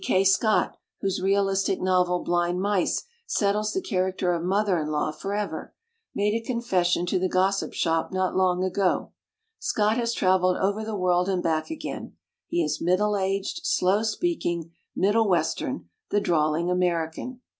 C. 0.03 0.07
Kay 0.07 0.23
Scott, 0.23 0.77
whose 1.01 1.21
realistic 1.21 1.79
novel 1.79 2.23
"Blind 2.23 2.59
Mice" 2.59 3.03
settles 3.27 3.71
the 3.71 3.83
character 3.83 4.33
of 4.33 4.41
Mother 4.41 4.79
in 4.79 4.87
Law 4.87 5.11
forever, 5.11 5.75
made 6.15 6.33
a 6.33 6.43
con 6.43 6.59
fession 6.59 7.05
to 7.05 7.19
the 7.19 7.29
Grossip 7.29 7.71
Shop 7.73 8.11
not 8.11 8.35
long 8.35 8.63
ago. 8.63 9.11
Scott 9.59 9.97
has 9.97 10.13
traveled 10.15 10.57
over 10.57 10.83
the 10.83 10.97
world 10.97 11.29
and 11.29 11.43
back 11.43 11.69
again, 11.69 12.13
he 12.47 12.63
is 12.63 12.81
middle 12.81 13.15
aged, 13.15 13.59
slow 13.63 14.01
speaking, 14.01 14.71
middle 14.95 15.29
western, 15.29 15.87
the 16.09 16.19
drawling 16.19 16.71
American. 16.71 17.41